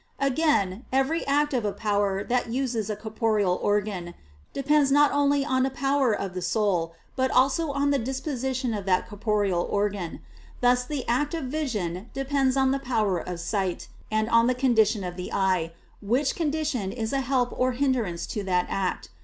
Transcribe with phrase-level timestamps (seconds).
[0.19, 4.15] Again, every act of a power that uses a corporeal organ,
[4.51, 8.85] depends not only on a power of the soul, but also on the disposition of
[8.87, 10.21] that corporeal organ:
[10.59, 15.03] thus the act of vision depends on the power of sight, and on the condition
[15.03, 15.71] of the eye,
[16.01, 19.09] which condition is a help or a hindrance to that act.